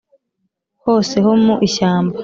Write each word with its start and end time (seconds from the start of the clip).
hose 0.85 1.15
ho 1.25 1.31
mu 1.43 1.55
ishyamba 1.67 2.17